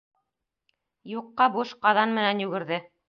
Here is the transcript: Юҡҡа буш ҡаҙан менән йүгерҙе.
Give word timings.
Юҡҡа 1.11 1.47
буш 1.59 1.75
ҡаҙан 1.85 2.17
менән 2.21 2.43
йүгерҙе. 2.47 2.81